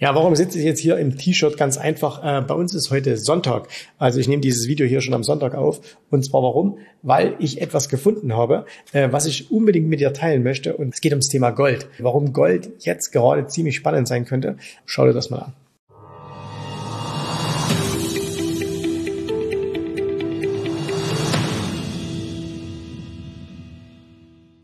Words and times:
Ja, 0.00 0.14
warum 0.14 0.34
sitze 0.34 0.58
ich 0.58 0.64
jetzt 0.64 0.80
hier 0.80 0.96
im 0.96 1.18
T-Shirt? 1.18 1.58
Ganz 1.58 1.76
einfach. 1.76 2.24
Äh, 2.24 2.40
bei 2.40 2.54
uns 2.54 2.74
ist 2.74 2.90
heute 2.90 3.18
Sonntag. 3.18 3.68
Also 3.98 4.18
ich 4.18 4.28
nehme 4.28 4.40
dieses 4.40 4.66
Video 4.66 4.86
hier 4.86 5.02
schon 5.02 5.12
am 5.12 5.22
Sonntag 5.22 5.54
auf. 5.54 5.82
Und 6.08 6.24
zwar 6.24 6.42
warum? 6.42 6.78
Weil 7.02 7.34
ich 7.38 7.60
etwas 7.60 7.90
gefunden 7.90 8.34
habe, 8.34 8.64
äh, 8.92 9.08
was 9.10 9.26
ich 9.26 9.50
unbedingt 9.50 9.90
mit 9.90 10.00
dir 10.00 10.14
teilen 10.14 10.42
möchte. 10.42 10.74
Und 10.74 10.94
es 10.94 11.02
geht 11.02 11.12
ums 11.12 11.28
Thema 11.28 11.50
Gold. 11.50 11.86
Warum 11.98 12.32
Gold 12.32 12.70
jetzt 12.78 13.10
gerade 13.12 13.46
ziemlich 13.46 13.76
spannend 13.76 14.08
sein 14.08 14.24
könnte. 14.24 14.56
Schau 14.86 15.04
dir 15.04 15.12
das 15.12 15.28
mal 15.28 15.40
an. 15.40 15.52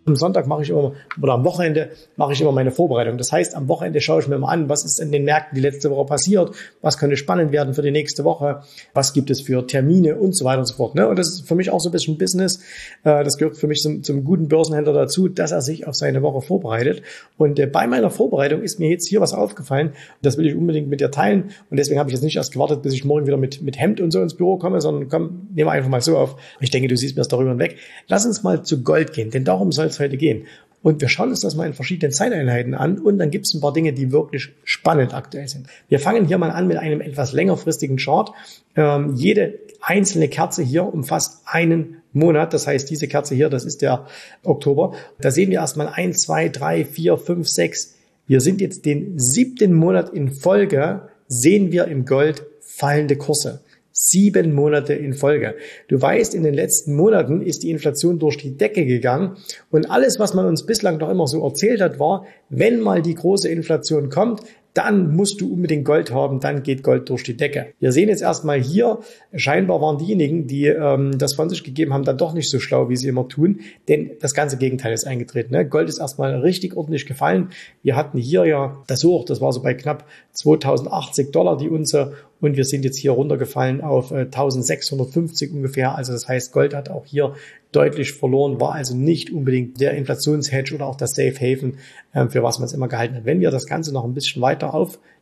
Am 0.07 0.15
Sonntag 0.15 0.47
mache 0.47 0.63
ich 0.63 0.71
immer, 0.71 0.93
oder 1.21 1.33
am 1.33 1.45
Wochenende 1.45 1.91
mache 2.17 2.33
ich 2.33 2.41
immer 2.41 2.53
meine 2.53 2.71
Vorbereitung. 2.71 3.19
Das 3.19 3.33
heißt, 3.33 3.57
am 3.57 3.67
Wochenende 3.67 4.01
schaue 4.01 4.21
ich 4.21 4.29
mir 4.29 4.39
mal 4.39 4.53
an, 4.53 4.69
was 4.69 4.85
ist 4.85 5.01
in 5.01 5.11
den 5.11 5.25
Märkten 5.25 5.57
die 5.57 5.61
letzte 5.61 5.91
Woche 5.91 6.07
passiert, 6.07 6.53
was 6.81 6.97
könnte 6.97 7.17
spannend 7.17 7.51
werden 7.51 7.75
für 7.75 7.83
die 7.83 7.91
nächste 7.91 8.23
Woche, 8.23 8.63
was 8.95 9.13
gibt 9.15 9.31
es 9.31 9.41
für 9.41 9.67
Termine 9.67 10.15
und 10.15 10.37
so 10.37 10.45
weiter 10.45 10.61
und 10.61 10.67
so 10.67 10.75
fort. 10.75 10.95
Ne? 10.95 11.09
Und 11.09 11.19
das 11.19 11.31
ist 11.31 11.49
für 11.49 11.57
mich 11.57 11.71
auch 11.71 11.81
so 11.81 11.89
ein 11.89 11.93
bisschen 11.93 12.19
Business. 12.19 12.61
Äh, 13.03 13.25
das 13.25 13.37
gehört 13.37 13.57
für 13.57 13.67
mich 13.67 13.81
zum, 13.81 14.05
zum 14.05 14.23
guten 14.23 14.47
Börsenhändler 14.47 14.93
dazu, 14.93 15.27
dass 15.27 15.51
er 15.51 15.61
sich 15.61 15.89
auf 15.89 15.97
seine 15.97 16.23
Woche 16.23 16.41
vorbereitet. 16.41 17.03
Und 17.37 17.59
äh, 17.59 17.67
bei 17.67 17.89
meiner 17.89 18.11
Vorbereitung 18.11 18.63
ist 18.63 18.79
mir 18.79 18.89
jetzt 18.89 19.09
hier 19.09 19.21
was 19.21 19.33
aufgefallen. 19.33 19.93
Das 20.23 20.39
will 20.39 20.47
ich 20.47 20.55
unbedingt 20.55 20.89
mit 20.89 21.01
dir 21.01 21.11
teilen. 21.11 21.51
Und 21.69 21.79
deswegen 21.79 21.99
habe 21.99 22.11
ich 22.11 22.15
jetzt 22.15 22.23
nicht 22.23 22.37
erst 22.37 22.53
gewartet, 22.53 22.83
bis 22.83 22.95
ich 22.95 23.05
morgen 23.05 23.27
wieder 23.27 23.39
mit, 23.39 23.61
mit 23.61 23.77
Hemd 23.77 24.01
und 24.01 24.13
so 24.13 24.23
ins 24.23 24.35
Büro 24.35 24.57
komme, 24.57 24.81
sondern 24.81 25.09
komm, 25.09 25.49
nehmen 25.53 25.69
wir 25.69 25.73
einfach 25.73 25.91
mal 25.91 26.01
so 26.01 26.17
auf. 26.17 26.37
Ich 26.61 26.71
denke, 26.71 26.87
du 26.87 26.97
siehst 26.97 27.17
mir 27.17 27.23
das 27.23 27.29
darüber 27.29 27.59
weg. 27.59 27.79
Lass 28.07 28.25
uns 28.25 28.45
mal 28.45 28.63
zu 28.63 28.85
Gold 28.85 29.13
gehen, 29.13 29.31
denn 29.31 29.43
darum 29.43 29.73
soll 29.73 29.87
es 29.87 29.96
es 29.97 30.01
heute 30.01 30.17
gehen. 30.17 30.47
Und 30.83 31.01
wir 31.01 31.09
schauen 31.09 31.31
uns 31.31 31.41
das 31.41 31.57
mal 31.57 31.67
in 31.67 31.75
verschiedenen 31.75 32.13
Zeiteinheiten 32.13 32.75
an 32.75 32.99
und 32.99 33.19
dann 33.19 33.31
gibt 33.31 33.47
es 33.47 33.55
ein 33.55 33.61
paar 33.61 33.73
Dinge, 33.73 33.93
die 33.93 34.13
wirklich 34.13 34.51
spannend 34.63 35.15
aktuell 35.15 35.49
sind. 35.49 35.67
Wir 35.89 35.99
fangen 35.99 36.27
hier 36.27 36.39
mal 36.39 36.51
an 36.51 36.69
mit 36.69 36.77
einem 36.77 37.01
etwas 37.01 37.33
längerfristigen 37.33 37.97
Chart. 37.97 38.31
Ähm, 38.77 39.15
jede 39.17 39.59
einzelne 39.81 40.29
Kerze 40.29 40.63
hier 40.63 40.85
umfasst 40.85 41.43
einen 41.45 42.03
Monat. 42.13 42.55
Das 42.55 42.69
heißt, 42.69 42.89
diese 42.89 43.09
Kerze 43.09 43.35
hier, 43.35 43.49
das 43.49 43.65
ist 43.65 43.83
der 43.83 44.07
Oktober. 44.45 44.95
Da 45.21 45.33
sehen 45.33 45.51
wir 45.51 45.59
erstmal 45.59 45.89
eins, 45.89 46.23
zwei, 46.23 46.49
drei, 46.49 46.85
vier, 46.85 47.17
fünf, 47.19 47.49
sechs. 47.49 47.97
Wir 48.29 48.41
sind 48.41 48.61
jetzt 48.61 48.85
den 48.85 49.19
siebten 49.19 49.73
Monat 49.75 50.11
in 50.11 50.31
Folge, 50.31 51.09
sehen 51.29 51.73
wir 51.73 51.87
im 51.87 52.05
Gold 52.05 52.45
fallende 52.61 53.17
Kurse. 53.17 53.61
Sieben 53.99 54.53
Monate 54.53 54.93
in 54.93 55.15
Folge. 55.15 55.55
Du 55.89 56.01
weißt, 56.01 56.35
in 56.35 56.43
den 56.43 56.53
letzten 56.53 56.95
Monaten 56.95 57.41
ist 57.41 57.63
die 57.63 57.71
Inflation 57.71 58.19
durch 58.19 58.37
die 58.37 58.55
Decke 58.55 58.85
gegangen 58.85 59.39
und 59.71 59.91
alles, 59.91 60.19
was 60.19 60.35
man 60.35 60.45
uns 60.45 60.67
bislang 60.67 60.99
noch 60.99 61.09
immer 61.09 61.27
so 61.27 61.43
erzählt 61.43 61.81
hat, 61.81 61.99
war, 61.99 62.27
wenn 62.51 62.81
mal 62.81 63.01
die 63.01 63.15
große 63.15 63.49
Inflation 63.49 64.11
kommt, 64.11 64.43
dann 64.77 65.17
musst 65.17 65.41
du 65.41 65.51
unbedingt 65.51 65.87
Gold 65.87 66.11
haben, 66.11 66.41
dann 66.41 66.63
geht 66.63 66.83
Gold 66.83 67.09
durch 67.09 67.23
die 67.23 67.39
Decke. 67.39 67.73
Wir 67.81 67.93
sehen 67.93 68.11
jetzt 68.11 68.21
erstmal 68.21 68.61
hier, 68.61 68.99
scheinbar 69.35 69.81
waren 69.81 69.97
diejenigen, 69.97 70.47
die 70.47 70.67
ähm, 70.67 71.17
das 71.17 71.33
von 71.33 71.49
sich 71.49 71.65
gegeben 71.65 71.95
haben, 71.95 72.05
dann 72.05 72.19
doch 72.19 72.35
nicht 72.35 72.51
so 72.51 72.61
schlau, 72.61 72.91
wie 72.91 72.97
sie 72.97 73.09
immer 73.09 73.27
tun, 73.27 73.61
denn 73.89 74.11
das 74.21 74.35
ganze 74.35 74.59
Gegenteil 74.59 74.93
ist 74.93 75.07
eingetreten. 75.07 75.55
Ne? 75.55 75.67
Gold 75.67 75.89
ist 75.89 75.99
erstmal 75.99 76.35
richtig 76.41 76.77
ordentlich 76.77 77.07
gefallen. 77.07 77.49
Wir 77.83 77.97
hatten 77.97 78.19
hier 78.19 78.45
ja 78.45 78.77
das 78.87 79.03
Hoch, 79.03 79.25
das 79.25 79.41
war 79.41 79.51
so 79.55 79.63
bei 79.63 79.73
knapp 79.73 80.05
2080 80.33 81.33
Dollar 81.33 81.57
die 81.57 81.71
Unze 81.71 82.13
und 82.41 82.57
wir 82.57 82.65
sind 82.65 82.85
jetzt 82.85 82.99
hier 82.99 83.13
runtergefallen 83.13 83.81
auf 83.81 84.11
äh, 84.11 84.27
1650 84.27 85.53
ungefähr. 85.53 85.97
Also 85.97 86.13
das 86.13 86.29
heißt, 86.29 86.53
Gold 86.53 86.75
hat 86.75 86.91
auch 86.91 87.07
hier 87.07 87.35
deutlich 87.73 88.13
verloren, 88.13 88.61
war 88.61 88.73
also 88.73 88.97
nicht 88.97 89.31
unbedingt 89.31 89.81
der 89.81 89.93
Inflationshedge 89.93 90.75
oder 90.75 90.87
auch 90.87 90.97
das 90.97 91.13
Safe 91.13 91.35
Haven, 91.35 91.79
äh, 92.13 92.27
für 92.29 92.43
was 92.43 92.59
man 92.59 92.67
es 92.67 92.73
immer 92.73 92.89
gehalten 92.89 93.17
hat. 93.17 93.25
Wenn 93.25 93.41
wir 93.41 93.51
das 93.51 93.67
Ganze 93.67 93.93
noch 93.93 94.05
ein 94.05 94.15
bisschen 94.15 94.43
weiter 94.43 94.75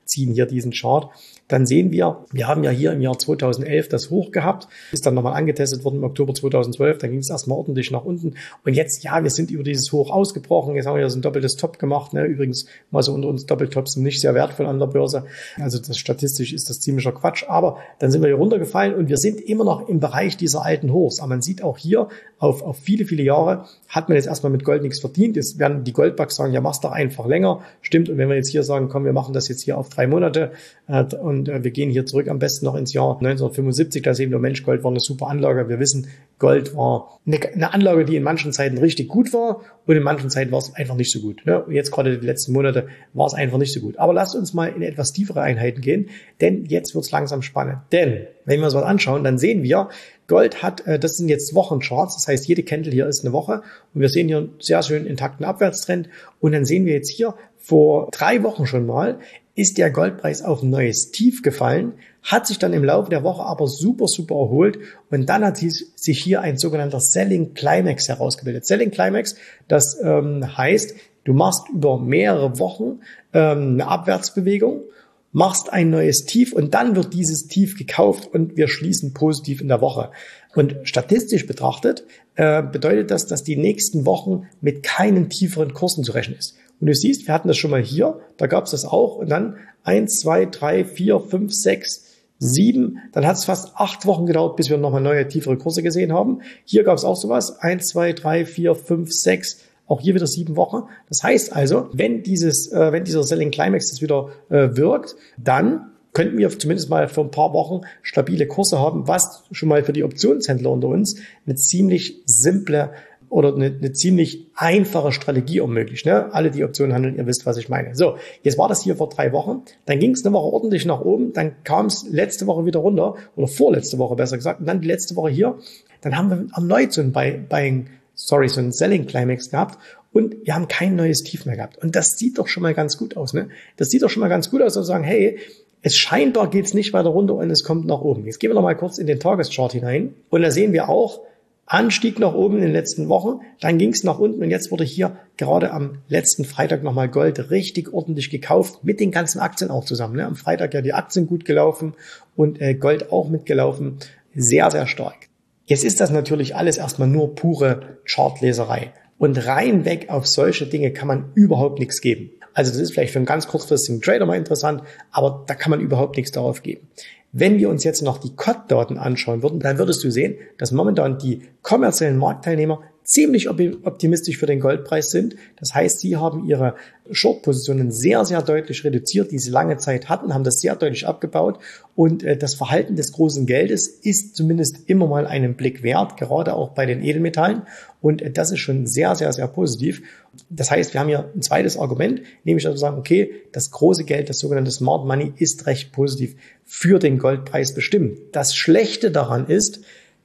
aufziehen, 0.04 0.34
hier 0.34 0.46
diesen 0.46 0.72
Chart, 0.72 1.08
dann 1.48 1.66
sehen 1.66 1.90
wir, 1.90 2.24
wir 2.32 2.48
haben 2.48 2.64
ja 2.64 2.70
hier 2.70 2.92
im 2.92 3.00
Jahr 3.00 3.18
2011 3.18 3.88
das 3.88 4.10
Hoch 4.10 4.30
gehabt, 4.30 4.66
ist 4.92 5.04
dann 5.04 5.14
nochmal 5.14 5.34
angetestet 5.34 5.84
worden 5.84 5.96
im 5.96 6.04
Oktober 6.04 6.34
2012, 6.34 6.98
dann 6.98 7.10
ging 7.10 7.18
es 7.18 7.28
erstmal 7.28 7.58
ordentlich 7.58 7.90
nach 7.90 8.04
unten. 8.04 8.34
Und 8.64 8.74
jetzt, 8.74 9.04
ja, 9.04 9.22
wir 9.22 9.30
sind 9.30 9.50
über 9.50 9.62
dieses 9.62 9.92
Hoch 9.92 10.10
ausgebrochen, 10.10 10.74
jetzt 10.74 10.86
haben 10.86 10.94
wir 10.94 11.02
ja 11.02 11.10
so 11.10 11.18
ein 11.18 11.22
doppeltes 11.22 11.56
Top 11.56 11.78
gemacht, 11.78 12.14
ne? 12.14 12.24
übrigens 12.24 12.66
mal 12.90 13.02
so 13.02 13.12
unter 13.12 13.28
uns 13.28 13.46
Doppeltops 13.46 13.92
sind 13.92 14.04
nicht 14.04 14.20
sehr 14.20 14.34
wertvoll 14.34 14.66
an 14.66 14.78
der 14.78 14.86
Börse, 14.86 15.26
also 15.58 15.78
das 15.78 15.98
statistisch 15.98 16.52
ist 16.52 16.70
das 16.70 16.80
ziemlicher 16.80 17.12
Quatsch, 17.12 17.44
aber 17.46 17.78
dann 17.98 18.10
sind 18.10 18.22
wir 18.22 18.28
hier 18.28 18.36
runtergefallen 18.36 18.94
und 18.94 19.08
wir 19.08 19.18
sind 19.18 19.40
immer 19.40 19.64
noch 19.64 19.88
im 19.88 20.00
Bereich 20.00 20.36
dieser 20.36 20.64
alten 20.64 20.92
Hochs, 20.92 21.20
aber 21.20 21.28
man 21.28 21.42
sieht 21.42 21.62
auch 21.62 21.76
hier, 21.76 22.08
auf, 22.38 22.62
auf 22.62 22.78
viele, 22.78 23.04
viele 23.04 23.22
Jahre 23.22 23.66
hat 23.88 24.08
man 24.08 24.16
jetzt 24.16 24.26
erstmal 24.26 24.52
mit 24.52 24.64
Gold 24.64 24.82
nichts 24.82 25.00
verdient, 25.00 25.36
jetzt 25.36 25.58
werden 25.58 25.84
die 25.84 25.92
Goldbugs 25.92 26.36
sagen, 26.36 26.52
ja, 26.52 26.60
mach's 26.60 26.80
doch 26.80 26.92
einfach 26.92 27.26
länger, 27.26 27.60
stimmt, 27.82 28.08
und 28.08 28.18
wenn 28.18 28.28
wir 28.28 28.36
jetzt 28.36 28.50
hier 28.50 28.62
sagen, 28.62 28.88
komm, 28.88 29.04
wir 29.04 29.12
machen 29.12 29.34
das 29.34 29.48
jetzt 29.48 29.62
hier 29.62 29.78
auf 29.78 29.88
drei 29.94 30.06
Monate 30.06 30.52
äh, 30.86 31.04
und 31.16 31.48
äh, 31.48 31.64
wir 31.64 31.70
gehen 31.70 31.90
hier 31.90 32.06
zurück 32.06 32.28
am 32.28 32.38
besten 32.38 32.66
noch 32.66 32.74
ins 32.74 32.92
Jahr 32.92 33.16
1975. 33.16 34.02
Da 34.02 34.14
sehen 34.14 34.30
wir, 34.30 34.38
Mensch, 34.38 34.62
Gold 34.62 34.84
war 34.84 34.90
eine 34.90 35.00
super 35.00 35.28
Anlage. 35.28 35.68
Wir 35.68 35.78
wissen, 35.78 36.08
Gold 36.38 36.76
war 36.76 37.20
eine, 37.26 37.72
Anlage, 37.72 38.04
die 38.04 38.16
in 38.16 38.22
manchen 38.22 38.52
Zeiten 38.52 38.78
richtig 38.78 39.08
gut 39.08 39.32
war 39.32 39.60
und 39.86 39.96
in 39.96 40.02
manchen 40.02 40.30
Zeiten 40.30 40.52
war 40.52 40.58
es 40.58 40.74
einfach 40.74 40.96
nicht 40.96 41.10
so 41.10 41.20
gut. 41.20 41.42
Ne? 41.46 41.64
Jetzt 41.70 41.90
gerade 41.90 42.18
die 42.18 42.26
letzten 42.26 42.52
Monate 42.52 42.88
war 43.12 43.26
es 43.26 43.34
einfach 43.34 43.58
nicht 43.58 43.72
so 43.72 43.80
gut. 43.80 43.98
Aber 43.98 44.12
lasst 44.12 44.34
uns 44.34 44.52
mal 44.52 44.66
in 44.66 44.82
etwas 44.82 45.12
tiefere 45.12 45.40
Einheiten 45.40 45.80
gehen, 45.80 46.10
denn 46.40 46.64
jetzt 46.66 46.94
wird 46.94 47.04
es 47.04 47.10
langsam 47.10 47.42
spannend. 47.42 47.78
Denn 47.92 48.26
wenn 48.44 48.60
wir 48.60 48.66
uns 48.66 48.74
was 48.74 48.84
anschauen, 48.84 49.24
dann 49.24 49.38
sehen 49.38 49.62
wir, 49.62 49.88
Gold 50.26 50.62
hat, 50.62 50.86
äh, 50.86 50.98
das 50.98 51.16
sind 51.16 51.28
jetzt 51.28 51.54
Wochencharts, 51.54 52.16
das 52.16 52.28
heißt, 52.28 52.48
jede 52.48 52.62
Candle 52.62 52.92
hier 52.92 53.06
ist 53.06 53.24
eine 53.24 53.32
Woche 53.32 53.62
und 53.94 54.00
wir 54.00 54.08
sehen 54.08 54.28
hier 54.28 54.38
einen 54.38 54.54
sehr 54.58 54.82
schön 54.82 55.06
intakten 55.06 55.44
Abwärtstrend 55.44 56.08
und 56.40 56.52
dann 56.52 56.64
sehen 56.64 56.86
wir 56.86 56.94
jetzt 56.94 57.10
hier 57.10 57.34
vor 57.56 58.08
drei 58.12 58.42
Wochen 58.42 58.66
schon 58.66 58.86
mal 58.86 59.18
ist 59.54 59.78
der 59.78 59.90
Goldpreis 59.90 60.42
auf 60.42 60.62
ein 60.62 60.70
neues 60.70 61.10
Tief 61.12 61.42
gefallen, 61.42 61.92
hat 62.22 62.46
sich 62.46 62.58
dann 62.58 62.72
im 62.72 62.84
Laufe 62.84 63.10
der 63.10 63.22
Woche 63.22 63.42
aber 63.42 63.68
super, 63.68 64.08
super 64.08 64.34
erholt 64.34 64.78
und 65.10 65.28
dann 65.28 65.44
hat 65.44 65.58
sich 65.58 66.22
hier 66.22 66.40
ein 66.40 66.56
sogenannter 66.56 67.00
Selling 67.00 67.54
Climax 67.54 68.08
herausgebildet. 68.08 68.66
Selling 68.66 68.90
Climax, 68.90 69.36
das 69.68 69.98
ähm, 70.02 70.56
heißt, 70.56 70.94
du 71.24 71.34
machst 71.34 71.68
über 71.68 71.98
mehrere 71.98 72.58
Wochen 72.58 73.00
ähm, 73.32 73.74
eine 73.74 73.86
Abwärtsbewegung, 73.86 74.82
machst 75.30 75.72
ein 75.72 75.90
neues 75.90 76.24
Tief 76.24 76.52
und 76.52 76.74
dann 76.74 76.96
wird 76.96 77.12
dieses 77.12 77.46
Tief 77.46 77.76
gekauft 77.76 78.32
und 78.32 78.56
wir 78.56 78.68
schließen 78.68 79.12
positiv 79.14 79.60
in 79.60 79.68
der 79.68 79.80
Woche. 79.80 80.10
Und 80.54 80.76
statistisch 80.84 81.46
betrachtet 81.46 82.04
äh, 82.36 82.62
bedeutet 82.62 83.10
das, 83.10 83.26
dass 83.26 83.42
die 83.42 83.56
nächsten 83.56 84.06
Wochen 84.06 84.48
mit 84.60 84.82
keinen 84.82 85.28
tieferen 85.28 85.74
Kursen 85.74 86.04
zu 86.04 86.12
rechnen 86.12 86.38
ist. 86.38 86.56
Und 86.80 86.86
du 86.86 86.94
siehst, 86.94 87.26
wir 87.26 87.34
hatten 87.34 87.48
das 87.48 87.56
schon 87.56 87.70
mal 87.70 87.82
hier, 87.82 88.20
da 88.36 88.46
gab 88.46 88.64
es 88.64 88.72
das 88.72 88.84
auch. 88.84 89.16
Und 89.16 89.30
dann 89.30 89.56
eins, 89.82 90.20
zwei, 90.20 90.46
drei, 90.46 90.84
vier, 90.84 91.20
fünf, 91.20 91.52
sechs, 91.52 92.04
sieben. 92.38 92.98
Dann 93.12 93.26
hat 93.26 93.36
es 93.36 93.44
fast 93.44 93.76
acht 93.76 94.06
Wochen 94.06 94.26
gedauert, 94.26 94.56
bis 94.56 94.70
wir 94.70 94.76
nochmal 94.76 95.00
neue, 95.00 95.26
tiefere 95.28 95.56
Kurse 95.56 95.82
gesehen 95.82 96.12
haben. 96.12 96.40
Hier 96.64 96.84
gab 96.84 96.96
es 96.96 97.04
auch 97.04 97.16
sowas. 97.16 97.60
Eins, 97.60 97.88
zwei, 97.88 98.12
drei, 98.12 98.44
vier, 98.44 98.74
fünf, 98.74 99.12
sechs. 99.12 99.60
Auch 99.86 100.00
hier 100.00 100.14
wieder 100.14 100.26
sieben 100.26 100.56
Wochen. 100.56 100.84
Das 101.08 101.22
heißt 101.22 101.54
also, 101.54 101.88
wenn 101.92 102.22
dieses, 102.22 102.72
äh, 102.72 102.92
wenn 102.92 103.04
dieser 103.04 103.22
Selling 103.22 103.50
Climax 103.50 103.90
das 103.90 104.00
wieder 104.00 104.30
äh, 104.48 104.76
wirkt, 104.76 105.16
dann 105.36 105.90
könnten 106.14 106.38
wir 106.38 106.48
zumindest 106.58 106.88
mal 106.88 107.08
für 107.08 107.20
ein 107.20 107.30
paar 107.30 107.52
Wochen 107.52 107.82
stabile 108.00 108.46
Kurse 108.46 108.78
haben, 108.78 109.06
was 109.08 109.44
schon 109.50 109.68
mal 109.68 109.82
für 109.82 109.92
die 109.92 110.04
Optionshändler 110.04 110.70
unter 110.70 110.88
uns 110.88 111.16
eine 111.44 111.56
ziemlich 111.56 112.22
simple 112.24 112.92
oder 113.34 113.52
eine, 113.52 113.66
eine 113.66 113.92
ziemlich 113.92 114.46
einfache 114.54 115.10
Strategie 115.10 115.58
ermöglicht. 115.58 116.06
Ne? 116.06 116.32
Alle, 116.32 116.52
die 116.52 116.62
Optionen 116.62 116.94
handeln, 116.94 117.16
ihr 117.16 117.26
wisst, 117.26 117.44
was 117.46 117.56
ich 117.56 117.68
meine. 117.68 117.96
So, 117.96 118.16
jetzt 118.44 118.58
war 118.58 118.68
das 118.68 118.84
hier 118.84 118.94
vor 118.94 119.08
drei 119.08 119.32
Wochen, 119.32 119.62
dann 119.86 119.98
ging 119.98 120.12
es 120.12 120.24
eine 120.24 120.32
Woche 120.32 120.52
ordentlich 120.52 120.86
nach 120.86 121.00
oben, 121.00 121.32
dann 121.32 121.56
kam 121.64 121.86
es 121.86 122.06
letzte 122.08 122.46
Woche 122.46 122.64
wieder 122.64 122.78
runter, 122.78 123.16
oder 123.34 123.48
vorletzte 123.48 123.98
Woche 123.98 124.14
besser 124.14 124.36
gesagt, 124.36 124.60
und 124.60 124.66
dann 124.66 124.80
die 124.80 124.86
letzte 124.86 125.16
Woche 125.16 125.30
hier, 125.30 125.58
dann 126.00 126.16
haben 126.16 126.30
wir 126.30 126.46
erneut 126.54 126.92
so 126.92 127.00
ein 127.00 127.10
Buying, 127.10 127.88
sorry, 128.14 128.48
so 128.48 128.60
ein 128.60 128.70
Selling 128.70 129.06
Climax 129.06 129.50
gehabt 129.50 129.80
und 130.12 130.36
wir 130.44 130.54
haben 130.54 130.68
kein 130.68 130.94
neues 130.94 131.24
Tief 131.24 131.44
mehr 131.44 131.56
gehabt. 131.56 131.82
Und 131.82 131.96
das 131.96 132.10
sieht 132.10 132.38
doch 132.38 132.46
schon 132.46 132.62
mal 132.62 132.72
ganz 132.72 132.96
gut 132.98 133.16
aus. 133.16 133.34
Ne? 133.34 133.48
Das 133.76 133.88
sieht 133.88 134.04
doch 134.04 134.10
schon 134.10 134.20
mal 134.20 134.28
ganz 134.28 134.48
gut 134.48 134.62
aus, 134.62 134.74
zu 134.74 134.84
sagen, 134.84 135.02
hey, 135.02 135.40
es 135.82 135.96
scheinbar 135.96 136.50
geht's 136.50 136.72
nicht 136.72 136.92
weiter 136.92 137.08
runter 137.08 137.34
und 137.34 137.50
es 137.50 137.64
kommt 137.64 137.84
nach 137.84 138.00
oben. 138.00 138.26
Jetzt 138.26 138.38
gehen 138.38 138.50
wir 138.50 138.54
noch 138.54 138.62
mal 138.62 138.76
kurz 138.76 138.98
in 138.98 139.08
den 139.08 139.18
Tageschart 139.18 139.72
hinein 139.72 140.14
und 140.30 140.42
da 140.42 140.52
sehen 140.52 140.72
wir 140.72 140.88
auch, 140.88 141.20
Anstieg 141.66 142.18
nach 142.18 142.34
oben 142.34 142.56
in 142.56 142.62
den 142.62 142.72
letzten 142.72 143.08
Wochen, 143.08 143.40
dann 143.60 143.78
ging 143.78 143.90
es 143.90 144.04
nach 144.04 144.18
unten 144.18 144.42
und 144.42 144.50
jetzt 144.50 144.70
wurde 144.70 144.84
hier 144.84 145.16
gerade 145.36 145.72
am 145.72 146.02
letzten 146.08 146.44
Freitag 146.44 146.82
nochmal 146.82 147.08
Gold 147.08 147.50
richtig 147.50 147.92
ordentlich 147.92 148.30
gekauft, 148.30 148.84
mit 148.84 149.00
den 149.00 149.10
ganzen 149.10 149.40
Aktien 149.40 149.70
auch 149.70 149.84
zusammen. 149.84 150.16
Ne? 150.16 150.26
Am 150.26 150.36
Freitag 150.36 150.74
ja 150.74 150.82
die 150.82 150.92
Aktien 150.92 151.26
gut 151.26 151.44
gelaufen 151.44 151.94
und 152.36 152.60
äh, 152.60 152.74
Gold 152.74 153.10
auch 153.10 153.28
mitgelaufen, 153.28 153.98
sehr, 154.34 154.70
sehr 154.70 154.86
stark. 154.86 155.28
Jetzt 155.66 155.84
ist 155.84 156.00
das 156.00 156.10
natürlich 156.10 156.54
alles 156.54 156.76
erstmal 156.76 157.08
nur 157.08 157.34
pure 157.34 157.98
Chartleserei. 158.04 158.92
Und 159.16 159.46
rein 159.46 159.84
weg 159.84 160.10
auf 160.10 160.26
solche 160.26 160.66
Dinge 160.66 160.92
kann 160.92 161.08
man 161.08 161.32
überhaupt 161.34 161.78
nichts 161.78 162.00
geben. 162.00 162.30
Also 162.52 162.72
das 162.72 162.80
ist 162.80 162.92
vielleicht 162.92 163.12
für 163.12 163.18
einen 163.18 163.26
ganz 163.26 163.48
kurzfristigen 163.48 164.02
Trader 164.02 164.26
mal 164.26 164.36
interessant, 164.36 164.82
aber 165.10 165.44
da 165.46 165.54
kann 165.54 165.70
man 165.70 165.80
überhaupt 165.80 166.16
nichts 166.16 166.32
darauf 166.32 166.62
geben. 166.62 166.88
Wenn 167.36 167.58
wir 167.58 167.68
uns 167.68 167.82
jetzt 167.82 168.00
noch 168.00 168.18
die 168.18 168.36
COT-Daten 168.36 168.96
anschauen 168.96 169.42
würden, 169.42 169.58
dann 169.58 169.76
würdest 169.76 170.04
du 170.04 170.10
sehen, 170.12 170.36
dass 170.56 170.70
momentan 170.70 171.18
die 171.18 171.42
kommerziellen 171.62 172.16
Marktteilnehmer 172.16 172.82
ziemlich 173.04 173.50
optimistisch 173.50 174.38
für 174.38 174.46
den 174.46 174.60
Goldpreis 174.60 175.10
sind. 175.10 175.36
Das 175.56 175.74
heißt, 175.74 176.00
sie 176.00 176.16
haben 176.16 176.48
ihre 176.48 176.74
Short-Positionen 177.10 177.92
sehr, 177.92 178.24
sehr 178.24 178.40
deutlich 178.40 178.82
reduziert, 178.82 179.30
die 179.30 179.38
sie 179.38 179.50
lange 179.50 179.76
Zeit 179.76 180.08
hatten, 180.08 180.32
haben 180.32 180.42
das 180.42 180.60
sehr 180.60 180.74
deutlich 180.74 181.06
abgebaut. 181.06 181.58
Und 181.94 182.22
äh, 182.22 182.36
das 182.36 182.54
Verhalten 182.54 182.96
des 182.96 183.12
großen 183.12 183.44
Geldes 183.44 183.88
ist 183.88 184.34
zumindest 184.34 184.88
immer 184.88 185.06
mal 185.06 185.26
einen 185.26 185.54
Blick 185.54 185.82
wert, 185.82 186.16
gerade 186.16 186.54
auch 186.54 186.70
bei 186.70 186.86
den 186.86 187.02
Edelmetallen. 187.02 187.62
Und 188.00 188.22
äh, 188.22 188.30
das 188.30 188.50
ist 188.50 188.60
schon 188.60 188.86
sehr, 188.86 189.14
sehr, 189.14 189.32
sehr 189.34 189.48
positiv. 189.48 190.02
Das 190.48 190.70
heißt, 190.70 190.94
wir 190.94 191.00
haben 191.00 191.08
hier 191.08 191.30
ein 191.34 191.42
zweites 191.42 191.76
Argument, 191.76 192.22
nämlich 192.44 192.64
wir 192.64 192.76
sagen, 192.78 192.98
okay, 192.98 193.32
das 193.52 193.70
große 193.70 194.04
Geld, 194.04 194.30
das 194.30 194.38
sogenannte 194.38 194.70
Smart 194.70 195.06
Money, 195.06 195.34
ist 195.36 195.66
recht 195.66 195.92
positiv 195.92 196.36
für 196.64 196.98
den 196.98 197.18
Goldpreis 197.18 197.74
bestimmt. 197.74 198.18
Das 198.32 198.56
Schlechte 198.56 199.10
daran 199.10 199.46
ist, 199.46 199.80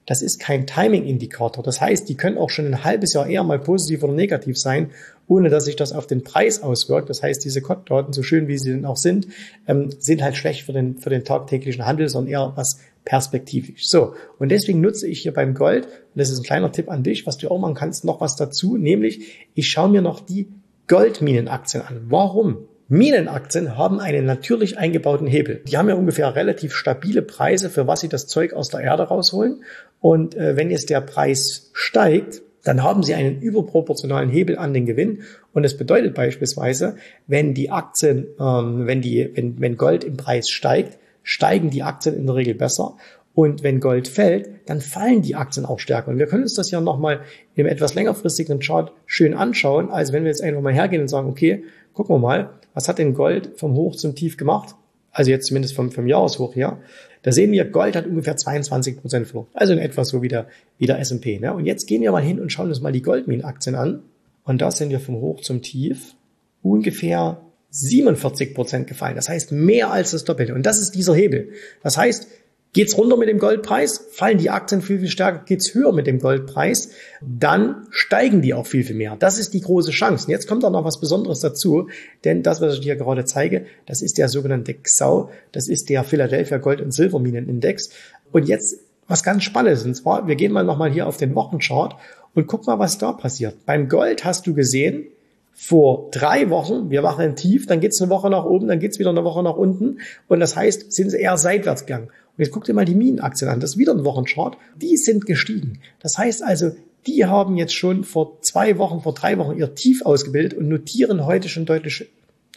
das 0.06 0.22
ist 0.22 0.40
kein 0.40 0.66
Timing-Indikator. 0.66 1.62
Das 1.62 1.80
heißt, 1.80 2.08
die 2.08 2.16
können 2.16 2.38
auch 2.38 2.50
schon 2.50 2.66
ein 2.66 2.84
halbes 2.84 3.12
Jahr 3.12 3.26
eher 3.26 3.44
mal 3.44 3.58
positiv 3.58 4.02
oder 4.02 4.12
negativ 4.12 4.58
sein, 4.58 4.90
ohne 5.28 5.50
dass 5.50 5.66
sich 5.66 5.76
das 5.76 5.92
auf 5.92 6.06
den 6.06 6.24
Preis 6.24 6.62
auswirkt. 6.62 7.08
Das 7.08 7.22
heißt, 7.22 7.44
diese 7.44 7.62
Kottdaten, 7.62 8.12
so 8.12 8.22
schön 8.22 8.48
wie 8.48 8.58
sie 8.58 8.70
denn 8.70 8.84
auch 8.84 8.96
sind, 8.96 9.28
ähm, 9.68 9.90
sind 9.98 10.22
halt 10.22 10.36
schlecht 10.36 10.62
für 10.62 10.72
den, 10.72 10.98
für 10.98 11.10
den 11.10 11.24
tagtäglichen 11.24 11.86
Handel, 11.86 12.08
sondern 12.08 12.32
eher 12.32 12.52
was 12.56 12.80
perspektivisch. 13.04 13.86
So. 13.86 14.14
Und 14.38 14.50
deswegen 14.50 14.80
nutze 14.80 15.06
ich 15.06 15.20
hier 15.20 15.32
beim 15.32 15.54
Gold, 15.54 15.86
und 15.86 16.16
das 16.16 16.30
ist 16.30 16.40
ein 16.40 16.44
kleiner 16.44 16.72
Tipp 16.72 16.90
an 16.90 17.02
dich, 17.02 17.26
was 17.26 17.38
du 17.38 17.48
auch 17.50 17.58
machen 17.58 17.74
kannst, 17.74 18.04
noch 18.04 18.20
was 18.20 18.36
dazu, 18.36 18.76
nämlich 18.76 19.48
ich 19.54 19.68
schaue 19.68 19.90
mir 19.90 20.02
noch 20.02 20.20
die 20.20 20.48
Goldminenaktien 20.88 21.84
an. 21.84 22.06
Warum? 22.08 22.66
Minenaktien 22.92 23.78
haben 23.78 24.00
einen 24.00 24.26
natürlich 24.26 24.76
eingebauten 24.76 25.28
Hebel. 25.28 25.62
Die 25.64 25.78
haben 25.78 25.88
ja 25.88 25.94
ungefähr 25.94 26.34
relativ 26.34 26.74
stabile 26.74 27.22
Preise, 27.22 27.70
für 27.70 27.86
was 27.86 28.00
sie 28.00 28.08
das 28.08 28.26
Zeug 28.26 28.52
aus 28.52 28.68
der 28.68 28.80
Erde 28.80 29.04
rausholen. 29.04 29.62
Und 30.00 30.34
äh, 30.34 30.56
wenn 30.56 30.72
jetzt 30.72 30.90
der 30.90 31.00
Preis 31.00 31.70
steigt, 31.72 32.42
dann 32.64 32.82
haben 32.82 33.04
sie 33.04 33.14
einen 33.14 33.40
überproportionalen 33.40 34.28
Hebel 34.28 34.58
an 34.58 34.74
den 34.74 34.86
Gewinn. 34.86 35.22
Und 35.52 35.62
das 35.62 35.76
bedeutet 35.76 36.14
beispielsweise, 36.14 36.96
wenn 37.28 37.54
die 37.54 37.70
Aktien, 37.70 38.26
ähm, 38.40 38.88
wenn 38.88 39.00
die, 39.00 39.30
wenn, 39.34 39.60
wenn 39.60 39.76
Gold 39.76 40.02
im 40.02 40.16
Preis 40.16 40.50
steigt, 40.50 40.98
steigen 41.22 41.70
die 41.70 41.84
Aktien 41.84 42.16
in 42.16 42.26
der 42.26 42.34
Regel 42.34 42.54
besser. 42.54 42.96
Und 43.34 43.62
wenn 43.62 43.78
Gold 43.78 44.08
fällt, 44.08 44.50
dann 44.66 44.80
fallen 44.80 45.22
die 45.22 45.36
Aktien 45.36 45.64
auch 45.64 45.78
stärker. 45.78 46.10
Und 46.10 46.18
wir 46.18 46.26
können 46.26 46.42
uns 46.42 46.54
das 46.54 46.72
ja 46.72 46.80
nochmal 46.80 47.20
im 47.54 47.66
etwas 47.66 47.94
längerfristigen 47.94 48.58
Chart 48.58 48.90
schön 49.06 49.32
anschauen, 49.32 49.90
als 49.90 50.12
wenn 50.12 50.24
wir 50.24 50.30
jetzt 50.30 50.42
einfach 50.42 50.60
mal 50.60 50.72
hergehen 50.72 51.02
und 51.02 51.08
sagen, 51.08 51.28
okay, 51.28 51.62
gucken 51.94 52.16
wir 52.16 52.18
mal, 52.18 52.50
was 52.74 52.88
hat 52.88 52.98
denn 52.98 53.14
Gold 53.14 53.52
vom 53.56 53.74
Hoch 53.74 53.96
zum 53.96 54.14
Tief 54.14 54.36
gemacht? 54.36 54.74
Also 55.12 55.30
jetzt 55.30 55.46
zumindest 55.46 55.74
vom, 55.74 55.90
vom 55.90 56.06
Jahreshoch 56.06 56.54
her. 56.54 56.78
Da 57.22 57.32
sehen 57.32 57.52
wir, 57.52 57.64
Gold 57.64 57.96
hat 57.96 58.06
ungefähr 58.06 58.36
22 58.36 59.00
Prozent 59.00 59.26
verloren. 59.26 59.48
Also 59.52 59.72
in 59.72 59.78
etwa 59.78 60.04
so 60.04 60.22
wie 60.22 60.28
der, 60.28 60.46
wie 60.78 60.86
der 60.86 60.98
S&P. 61.00 61.38
Ne? 61.38 61.52
Und 61.52 61.66
jetzt 61.66 61.86
gehen 61.86 62.02
wir 62.02 62.12
mal 62.12 62.22
hin 62.22 62.40
und 62.40 62.50
schauen 62.50 62.68
uns 62.68 62.80
mal 62.80 62.92
die 62.92 63.02
Goldminenaktien 63.02 63.74
an. 63.74 64.02
Und 64.44 64.62
da 64.62 64.70
sind 64.70 64.90
wir 64.90 65.00
vom 65.00 65.16
Hoch 65.16 65.40
zum 65.40 65.62
Tief 65.62 66.14
ungefähr 66.62 67.40
47 67.70 68.54
Prozent 68.54 68.86
gefallen. 68.86 69.16
Das 69.16 69.28
heißt 69.28 69.52
mehr 69.52 69.90
als 69.90 70.12
das 70.12 70.24
Doppelte. 70.24 70.54
Und 70.54 70.64
das 70.64 70.78
ist 70.78 70.94
dieser 70.94 71.14
Hebel. 71.14 71.50
Das 71.82 71.96
heißt, 71.96 72.28
Geht's 72.72 72.96
runter 72.96 73.16
mit 73.16 73.28
dem 73.28 73.38
Goldpreis, 73.38 74.06
fallen 74.12 74.38
die 74.38 74.48
Aktien 74.48 74.80
viel, 74.80 75.00
viel 75.00 75.08
stärker. 75.08 75.44
Geht's 75.44 75.74
höher 75.74 75.92
mit 75.92 76.06
dem 76.06 76.20
Goldpreis, 76.20 76.90
dann 77.20 77.88
steigen 77.90 78.42
die 78.42 78.54
auch 78.54 78.66
viel, 78.66 78.84
viel 78.84 78.94
mehr. 78.94 79.16
Das 79.18 79.38
ist 79.38 79.54
die 79.54 79.60
große 79.60 79.90
Chance. 79.90 80.26
Und 80.26 80.30
jetzt 80.30 80.46
kommt 80.46 80.64
auch 80.64 80.70
noch 80.70 80.84
was 80.84 81.00
Besonderes 81.00 81.40
dazu, 81.40 81.88
denn 82.24 82.44
das, 82.44 82.60
was 82.60 82.74
ich 82.74 82.80
dir 82.80 82.94
gerade 82.94 83.24
zeige, 83.24 83.66
das 83.86 84.02
ist 84.02 84.18
der 84.18 84.28
sogenannte 84.28 84.74
XAU. 84.74 85.30
Das 85.50 85.66
ist 85.66 85.88
der 85.88 86.04
Philadelphia 86.04 86.58
Gold- 86.58 86.80
und 86.80 86.92
Silberminenindex. 86.92 87.90
Und 88.30 88.46
jetzt 88.46 88.78
was 89.08 89.24
ganz 89.24 89.42
Spannendes. 89.42 89.84
Und 89.84 89.94
zwar, 89.94 90.28
wir 90.28 90.36
gehen 90.36 90.52
mal 90.52 90.62
nochmal 90.62 90.92
hier 90.92 91.08
auf 91.08 91.16
den 91.16 91.34
Wochenchart 91.34 91.96
und 92.34 92.46
guck 92.46 92.68
mal, 92.68 92.78
was 92.78 92.98
da 92.98 93.12
passiert. 93.12 93.66
Beim 93.66 93.88
Gold 93.88 94.24
hast 94.24 94.46
du 94.46 94.54
gesehen, 94.54 95.06
vor 95.52 96.08
drei 96.10 96.48
Wochen, 96.48 96.88
wir 96.88 97.02
machen 97.02 97.20
ein 97.20 97.36
Tief, 97.36 97.66
dann 97.66 97.80
geht's 97.80 98.00
eine 98.00 98.08
Woche 98.08 98.30
nach 98.30 98.46
oben, 98.46 98.68
dann 98.68 98.78
geht's 98.78 98.98
wieder 98.98 99.10
eine 99.10 99.24
Woche 99.24 99.42
nach 99.42 99.56
unten. 99.56 99.98
Und 100.26 100.40
das 100.40 100.56
heißt, 100.56 100.90
sind 100.90 101.10
sie 101.10 101.18
eher 101.18 101.36
seitwärts 101.36 101.84
gegangen. 101.84 102.08
Jetzt 102.40 102.52
guck 102.52 102.64
dir 102.64 102.74
mal 102.74 102.84
die 102.84 102.94
Minenaktien 102.94 103.50
an, 103.50 103.60
das 103.60 103.72
ist 103.72 103.78
wieder 103.78 103.92
ein 103.92 104.04
Wochenchart. 104.04 104.56
Die 104.76 104.96
sind 104.96 105.26
gestiegen. 105.26 105.78
Das 106.00 106.16
heißt 106.18 106.42
also, 106.42 106.72
die 107.06 107.24
haben 107.24 107.56
jetzt 107.56 107.74
schon 107.74 108.04
vor 108.04 108.40
zwei 108.42 108.78
Wochen, 108.78 109.00
vor 109.00 109.14
drei 109.14 109.38
Wochen 109.38 109.56
ihr 109.56 109.74
Tief 109.74 110.02
ausgebildet 110.04 110.54
und 110.54 110.68
notieren 110.68 111.24
heute 111.24 111.48
schon 111.48 111.66
deutlich 111.66 112.06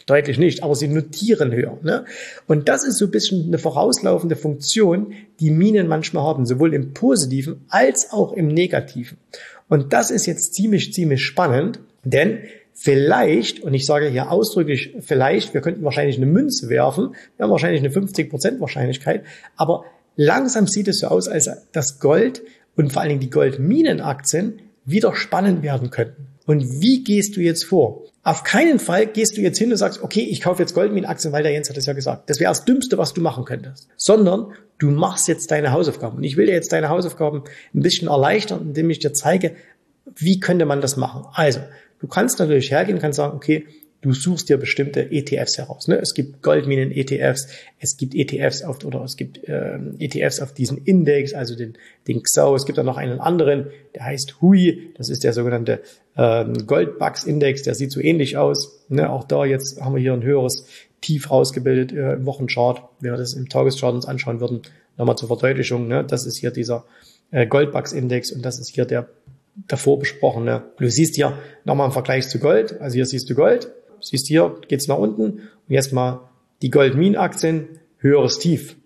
Deutlich 0.06 0.36
nicht, 0.36 0.62
aber 0.62 0.74
sie 0.74 0.88
notieren 0.88 1.52
höher. 1.52 1.78
Ne? 1.82 2.04
Und 2.46 2.68
das 2.68 2.84
ist 2.84 2.98
so 2.98 3.06
ein 3.06 3.10
bisschen 3.10 3.46
eine 3.46 3.58
vorauslaufende 3.58 4.36
Funktion, 4.36 5.14
die 5.40 5.50
Minen 5.50 5.88
manchmal 5.88 6.24
haben, 6.24 6.44
sowohl 6.44 6.74
im 6.74 6.92
positiven 6.92 7.64
als 7.68 8.12
auch 8.12 8.32
im 8.34 8.48
negativen. 8.48 9.16
Und 9.68 9.94
das 9.94 10.10
ist 10.10 10.26
jetzt 10.26 10.54
ziemlich, 10.54 10.92
ziemlich 10.92 11.24
spannend, 11.24 11.80
denn 12.04 12.40
Vielleicht, 12.74 13.60
und 13.60 13.72
ich 13.72 13.86
sage 13.86 14.08
hier 14.08 14.30
ausdrücklich 14.30 14.96
vielleicht, 15.00 15.54
wir 15.54 15.60
könnten 15.60 15.84
wahrscheinlich 15.84 16.16
eine 16.16 16.26
Münze 16.26 16.68
werfen, 16.68 17.14
wir 17.36 17.44
haben 17.44 17.50
wahrscheinlich 17.50 17.80
eine 17.80 17.90
50% 17.90 18.60
Wahrscheinlichkeit, 18.60 19.24
aber 19.56 19.84
langsam 20.16 20.66
sieht 20.66 20.88
es 20.88 20.98
so 20.98 21.06
aus, 21.06 21.28
als 21.28 21.48
das 21.72 22.00
Gold 22.00 22.42
und 22.76 22.92
vor 22.92 23.02
allen 23.02 23.10
Dingen 23.10 23.20
die 23.20 23.30
Goldminenaktien 23.30 24.60
wieder 24.84 25.14
spannend 25.14 25.62
werden 25.62 25.90
könnten. 25.90 26.26
Und 26.46 26.82
wie 26.82 27.04
gehst 27.04 27.36
du 27.36 27.40
jetzt 27.40 27.64
vor? 27.64 28.02
Auf 28.22 28.42
keinen 28.42 28.78
Fall 28.78 29.06
gehst 29.06 29.36
du 29.36 29.40
jetzt 29.40 29.58
hin 29.58 29.70
und 29.70 29.76
sagst, 29.76 30.02
okay, 30.02 30.26
ich 30.28 30.40
kaufe 30.40 30.62
jetzt 30.62 30.74
Goldminenaktien, 30.74 31.32
weil 31.32 31.42
der 31.42 31.52
Jens 31.52 31.70
hat 31.70 31.76
es 31.76 31.86
ja 31.86 31.92
gesagt. 31.92 32.28
Das 32.28 32.40
wäre 32.40 32.50
das 32.50 32.64
Dümmste, 32.64 32.98
was 32.98 33.14
du 33.14 33.20
machen 33.20 33.44
könntest. 33.44 33.88
Sondern 33.96 34.52
du 34.78 34.90
machst 34.90 35.28
jetzt 35.28 35.50
deine 35.50 35.72
Hausaufgaben. 35.72 36.18
Und 36.18 36.24
ich 36.24 36.36
will 36.36 36.46
dir 36.46 36.52
jetzt 36.52 36.72
deine 36.72 36.88
Hausaufgaben 36.88 37.44
ein 37.74 37.80
bisschen 37.80 38.08
erleichtern, 38.08 38.62
indem 38.62 38.90
ich 38.90 38.98
dir 38.98 39.12
zeige, 39.12 39.54
wie 40.16 40.40
könnte 40.40 40.66
man 40.66 40.80
das 40.80 40.96
machen. 40.96 41.24
Also, 41.32 41.60
Du 42.00 42.06
kannst 42.06 42.38
natürlich 42.38 42.70
hergehen 42.70 42.98
kannst 42.98 43.16
sagen, 43.16 43.36
okay, 43.36 43.66
du 44.04 44.12
suchst 44.12 44.50
dir 44.50 44.58
bestimmte 44.58 45.10
ETFs 45.10 45.56
heraus. 45.56 45.88
Ne? 45.88 45.96
Es 45.96 46.12
gibt 46.12 46.42
Goldminen-ETFs, 46.42 47.48
es 47.78 47.96
gibt 47.96 48.14
ETFs 48.14 48.62
auf, 48.62 48.84
oder 48.84 49.02
es 49.02 49.16
gibt 49.16 49.40
ähm, 49.48 49.96
ETFs 49.98 50.40
auf 50.40 50.52
diesen 50.52 50.78
Index, 50.84 51.32
also 51.32 51.56
den, 51.56 51.78
den 52.06 52.22
XAU. 52.22 52.54
Es 52.54 52.66
gibt 52.66 52.76
dann 52.76 52.84
noch 52.84 52.98
einen 52.98 53.18
anderen, 53.18 53.68
der 53.94 54.04
heißt 54.04 54.42
HUI, 54.42 54.90
das 54.98 55.08
ist 55.08 55.24
der 55.24 55.32
sogenannte 55.32 55.80
ähm, 56.18 56.66
Goldbugs-Index, 56.66 57.62
der 57.62 57.74
sieht 57.74 57.92
so 57.92 58.00
ähnlich 58.00 58.36
aus. 58.36 58.84
Ne? 58.88 59.08
Auch 59.08 59.24
da 59.24 59.46
jetzt 59.46 59.80
haben 59.80 59.94
wir 59.94 60.02
hier 60.02 60.12
ein 60.12 60.22
höheres 60.22 60.66
Tief 61.00 61.30
rausgebildet 61.30 61.92
äh, 61.92 62.12
im 62.12 62.26
Wochenchart. 62.26 62.82
Wenn 63.00 63.12
wir 63.12 63.18
das 63.18 63.32
im 63.32 63.48
Tageschart 63.48 63.94
uns 63.94 64.04
anschauen 64.04 64.38
würden, 64.38 64.60
nochmal 64.98 65.16
zur 65.16 65.28
Verdeutlichung, 65.28 65.88
ne? 65.88 66.04
das 66.04 66.26
ist 66.26 66.36
hier 66.36 66.50
dieser 66.50 66.84
äh, 67.30 67.46
Goldbugs-Index 67.46 68.32
und 68.32 68.44
das 68.44 68.58
ist 68.58 68.74
hier 68.74 68.84
der 68.84 69.08
davor 69.68 69.98
besprochene. 69.98 70.64
Du 70.78 70.88
siehst 70.88 71.14
hier 71.14 71.38
nochmal 71.64 71.86
im 71.86 71.92
Vergleich 71.92 72.28
zu 72.28 72.38
Gold. 72.38 72.80
Also 72.80 72.94
hier 72.94 73.06
siehst 73.06 73.28
du 73.30 73.34
Gold, 73.34 73.70
siehst 74.00 74.26
hier 74.26 74.60
geht's 74.68 74.88
nach 74.88 74.98
unten 74.98 75.22
und 75.22 75.40
jetzt 75.68 75.92
mal 75.92 76.28
die 76.62 76.70
Goldmin-Aktien, 76.70 77.68
höheres 77.98 78.38
Tief. 78.38 78.76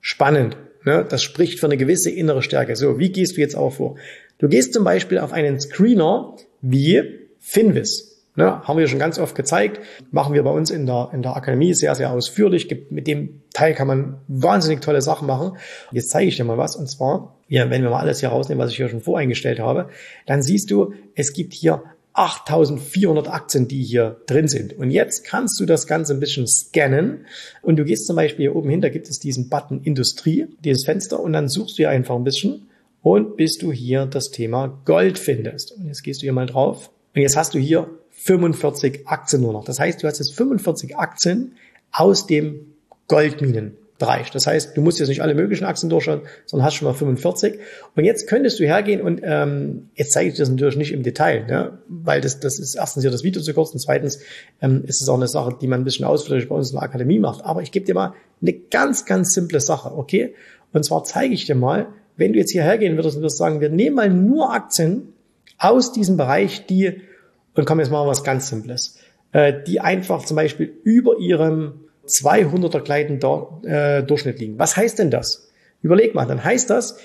Spannend. 0.00 0.56
Ne? 0.84 1.06
Das 1.08 1.22
spricht 1.22 1.60
für 1.60 1.66
eine 1.66 1.76
gewisse 1.76 2.10
innere 2.10 2.42
Stärke. 2.42 2.76
So, 2.76 2.98
wie 2.98 3.10
gehst 3.10 3.36
du 3.36 3.40
jetzt 3.40 3.56
auch 3.56 3.74
vor? 3.74 3.96
Du 4.38 4.48
gehst 4.48 4.74
zum 4.74 4.84
Beispiel 4.84 5.18
auf 5.18 5.32
einen 5.32 5.60
Screener 5.60 6.36
wie 6.60 7.20
Finvis. 7.38 8.11
Ne, 8.34 8.66
haben 8.66 8.78
wir 8.78 8.88
schon 8.88 8.98
ganz 8.98 9.18
oft 9.18 9.34
gezeigt, 9.34 9.78
machen 10.10 10.32
wir 10.32 10.42
bei 10.42 10.50
uns 10.50 10.70
in 10.70 10.86
der, 10.86 11.10
in 11.12 11.20
der 11.20 11.36
Akademie 11.36 11.74
sehr, 11.74 11.94
sehr 11.94 12.10
ausführlich. 12.12 12.66
Mit 12.88 13.06
dem 13.06 13.42
Teil 13.52 13.74
kann 13.74 13.86
man 13.86 14.20
wahnsinnig 14.26 14.80
tolle 14.80 15.02
Sachen 15.02 15.26
machen. 15.26 15.58
Jetzt 15.90 16.08
zeige 16.08 16.28
ich 16.28 16.36
dir 16.36 16.44
mal 16.44 16.56
was. 16.56 16.74
Und 16.74 16.88
zwar, 16.88 17.36
ja, 17.48 17.68
wenn 17.68 17.82
wir 17.82 17.90
mal 17.90 18.00
alles 18.00 18.20
hier 18.20 18.30
rausnehmen, 18.30 18.64
was 18.64 18.70
ich 18.70 18.78
hier 18.78 18.88
schon 18.88 19.02
voreingestellt 19.02 19.60
habe, 19.60 19.90
dann 20.24 20.40
siehst 20.40 20.70
du, 20.70 20.94
es 21.14 21.34
gibt 21.34 21.52
hier 21.52 21.82
8400 22.14 23.28
Aktien, 23.28 23.68
die 23.68 23.82
hier 23.82 24.22
drin 24.26 24.48
sind. 24.48 24.72
Und 24.78 24.90
jetzt 24.90 25.24
kannst 25.24 25.60
du 25.60 25.66
das 25.66 25.86
Ganze 25.86 26.14
ein 26.14 26.20
bisschen 26.20 26.46
scannen 26.46 27.26
und 27.62 27.76
du 27.76 27.84
gehst 27.84 28.06
zum 28.06 28.16
Beispiel 28.16 28.44
hier 28.44 28.56
oben 28.56 28.68
hin, 28.68 28.80
da 28.80 28.88
gibt 28.88 29.08
es 29.08 29.18
diesen 29.18 29.48
Button 29.48 29.82
Industrie, 29.82 30.46
dieses 30.64 30.84
Fenster 30.84 31.20
und 31.20 31.32
dann 31.32 31.48
suchst 31.48 31.78
du 31.78 31.82
hier 31.82 31.90
einfach 31.90 32.14
ein 32.14 32.24
bisschen 32.24 32.68
und 33.02 33.36
bis 33.36 33.56
du 33.58 33.72
hier 33.72 34.06
das 34.06 34.30
Thema 34.30 34.80
Gold 34.84 35.18
findest. 35.18 35.72
Und 35.72 35.86
jetzt 35.86 36.02
gehst 36.02 36.20
du 36.20 36.24
hier 36.24 36.32
mal 36.32 36.46
drauf 36.46 36.90
und 37.14 37.22
jetzt 37.22 37.36
hast 37.36 37.54
du 37.54 37.58
hier 37.58 37.88
45 38.24 39.08
Aktien 39.08 39.42
nur 39.42 39.52
noch. 39.52 39.64
Das 39.64 39.80
heißt, 39.80 40.02
du 40.02 40.06
hast 40.06 40.18
jetzt 40.18 40.34
45 40.34 40.96
Aktien 40.96 41.56
aus 41.90 42.26
dem 42.26 42.74
Goldminenbereich. 43.08 44.30
Das 44.30 44.46
heißt, 44.46 44.76
du 44.76 44.80
musst 44.80 45.00
jetzt 45.00 45.08
nicht 45.08 45.22
alle 45.22 45.34
möglichen 45.34 45.64
Aktien 45.64 45.90
durchschauen, 45.90 46.20
sondern 46.46 46.66
hast 46.66 46.74
schon 46.74 46.86
mal 46.86 46.94
45. 46.94 47.58
Und 47.96 48.04
jetzt 48.04 48.28
könntest 48.28 48.60
du 48.60 48.64
hergehen 48.64 49.00
und 49.00 49.20
ähm, 49.24 49.88
jetzt 49.96 50.12
zeige 50.12 50.28
ich 50.28 50.36
dir 50.36 50.42
das 50.42 50.50
natürlich 50.50 50.76
nicht 50.76 50.92
im 50.92 51.02
Detail, 51.02 51.46
ne? 51.46 51.78
weil 51.88 52.20
das, 52.20 52.38
das 52.38 52.60
ist 52.60 52.76
erstens 52.76 53.02
hier 53.02 53.10
das 53.10 53.24
Video 53.24 53.42
zu 53.42 53.52
kurz 53.54 53.70
und 53.72 53.80
zweitens 53.80 54.20
ähm, 54.60 54.84
ist 54.86 55.02
es 55.02 55.08
auch 55.08 55.16
eine 55.16 55.26
Sache, 55.28 55.56
die 55.60 55.66
man 55.66 55.80
ein 55.80 55.84
bisschen 55.84 56.04
ausführlich 56.04 56.48
bei 56.48 56.54
uns 56.54 56.70
in 56.70 56.76
der 56.76 56.84
Akademie 56.84 57.18
macht. 57.18 57.44
Aber 57.44 57.62
ich 57.62 57.72
gebe 57.72 57.86
dir 57.86 57.94
mal 57.94 58.14
eine 58.40 58.52
ganz, 58.52 59.04
ganz 59.04 59.34
simple 59.34 59.60
Sache, 59.60 59.96
okay? 59.96 60.34
Und 60.72 60.84
zwar 60.84 61.02
zeige 61.02 61.34
ich 61.34 61.46
dir 61.46 61.56
mal, 61.56 61.88
wenn 62.16 62.32
du 62.32 62.38
jetzt 62.38 62.52
hier 62.52 62.62
hergehen 62.62 62.96
würdest 62.96 63.16
und 63.16 63.22
würdest 63.22 63.38
sagen, 63.38 63.60
wir 63.60 63.68
nehmen 63.68 63.96
mal 63.96 64.10
nur 64.10 64.52
Aktien 64.52 65.12
aus 65.58 65.92
diesem 65.92 66.16
Bereich, 66.16 66.66
die 66.66 67.02
und 67.54 67.64
komm, 67.64 67.80
jetzt 67.80 67.90
machen 67.90 68.06
wir 68.06 68.10
was 68.10 68.24
ganz 68.24 68.48
Simples. 68.48 68.98
Äh, 69.32 69.62
die 69.66 69.80
einfach 69.80 70.24
zum 70.24 70.36
Beispiel 70.36 70.72
über 70.84 71.18
ihrem 71.18 71.84
200er 72.06 72.80
Kleiden 72.80 73.20
äh, 73.64 74.02
Durchschnitt 74.02 74.38
liegen. 74.40 74.58
Was 74.58 74.76
heißt 74.76 74.98
denn 74.98 75.10
das? 75.10 75.50
Überleg 75.80 76.14
mal, 76.14 76.26
dann 76.26 76.42
heißt 76.42 76.68
das, 76.70 76.98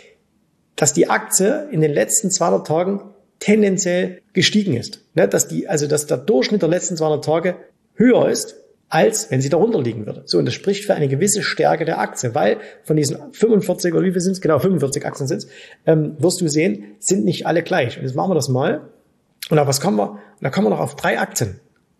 dass 0.75 0.93
die 0.93 1.09
Aktie 1.09 1.67
in 1.71 1.81
den 1.81 1.91
letzten 1.91 2.29
200 2.29 2.67
Tagen 2.67 3.01
tendenziell 3.39 4.21
gestiegen 4.33 4.75
ist. 4.75 5.03
Ne, 5.13 5.27
dass 5.27 5.47
die, 5.47 5.67
also 5.67 5.87
dass 5.87 6.05
der 6.05 6.17
Durchschnitt 6.17 6.61
der 6.61 6.69
letzten 6.69 6.97
200 6.97 7.23
Tage 7.23 7.55
höher 7.95 8.29
ist, 8.29 8.55
als 8.89 9.29
wenn 9.31 9.41
sie 9.41 9.49
darunter 9.49 9.81
liegen 9.81 10.05
würde. 10.05 10.23
So, 10.25 10.37
und 10.37 10.45
das 10.45 10.53
spricht 10.53 10.85
für 10.85 10.95
eine 10.95 11.07
gewisse 11.07 11.43
Stärke 11.43 11.83
der 11.83 11.99
Aktie, 11.99 12.33
weil 12.35 12.57
von 12.83 12.95
diesen 12.95 13.33
45 13.33 13.93
oder 13.93 14.03
wie 14.03 14.11
viel 14.11 14.21
sind 14.21 14.33
es, 14.33 14.41
genau 14.41 14.59
45 14.59 15.05
Aktien 15.05 15.27
sind 15.27 15.37
es, 15.39 15.47
ähm, 15.85 16.15
wirst 16.19 16.39
du 16.39 16.47
sehen, 16.47 16.95
sind 16.99 17.25
nicht 17.25 17.45
alle 17.45 17.63
gleich. 17.63 17.97
Und 17.97 18.03
jetzt 18.03 18.15
machen 18.15 18.31
wir 18.31 18.35
das 18.35 18.47
mal. 18.47 18.89
Und 19.49 19.59
auf 19.59 19.67
was 19.67 19.81
kommen 19.81 19.97
wir? 19.97 20.19
Da 20.41 20.49
kommen 20.49 20.67
wir 20.67 20.71
noch 20.71 20.79
auf 20.79 20.95
drei 20.95 21.19
Aktien. 21.19 21.59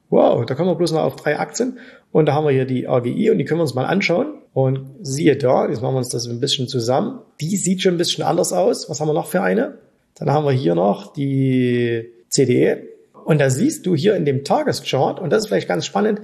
Wow, 0.10 0.46
da 0.46 0.56
kommen 0.56 0.70
wir 0.70 0.76
bloß 0.76 0.94
noch 0.94 1.04
auf 1.04 1.16
drei 1.18 1.38
Aktien. 1.38 1.80
Und 2.12 2.28
da 2.28 2.34
haben 2.34 2.46
wir 2.46 2.52
hier 2.52 2.66
die 2.66 2.88
AGI 2.88 3.30
und 3.32 3.38
die 3.38 3.46
können 3.46 3.60
wir 3.60 3.64
uns 3.64 3.76
mal 3.76 3.86
anschauen. 3.86 4.36
Und 4.54 4.90
siehe 5.02 5.36
da, 5.36 5.68
jetzt 5.68 5.82
machen 5.82 5.96
wir 5.96 6.00
uns 6.00 6.10
das 6.10 6.28
ein 6.28 6.40
bisschen 6.40 6.68
zusammen. 6.68 7.20
Die 7.42 7.58
sieht 7.58 7.82
schon 7.82 7.96
ein 7.96 7.98
bisschen 7.98 8.24
anders 8.24 8.54
aus. 8.54 8.90
Was 8.90 9.00
haben 9.00 9.10
wir 9.10 9.14
noch 9.14 9.28
für 9.28 9.42
eine? 9.42 9.80
Dann 10.16 10.32
haben 10.32 10.46
wir 10.46 10.52
hier 10.52 10.76
noch 10.76 11.14
die 11.14 12.10
CDE. 12.30 12.84
Und 13.26 13.40
da 13.40 13.50
siehst 13.50 13.86
du 13.86 13.96
hier 13.96 14.16
in 14.16 14.24
dem 14.24 14.46
Tageschart, 14.46 15.20
und 15.20 15.32
das 15.32 15.44
ist 15.44 15.48
vielleicht 15.48 15.68
ganz 15.68 15.86
spannend, 15.86 16.22